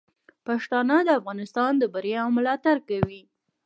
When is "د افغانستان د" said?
1.07-1.83